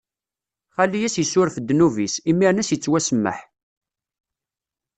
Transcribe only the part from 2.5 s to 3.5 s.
ad s-ittwasemmeḥ.